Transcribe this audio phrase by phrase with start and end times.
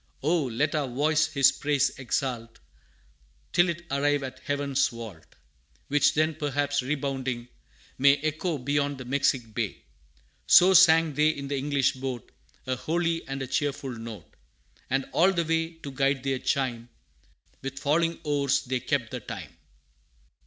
[0.23, 0.45] Oh!
[0.45, 2.57] let our voice His praise exalt,
[3.53, 5.35] Till it arrive at heaven's vault,
[5.89, 7.49] Which then, perhaps rebounding,
[7.99, 9.83] may Echo beyond the Mexic bay.'
[10.47, 12.31] "So sang they in the English boat,
[12.65, 14.35] A holy and a cheerful note;
[14.89, 16.89] And all the way, to guide their chime,
[17.61, 19.55] With falling oars they kept the time."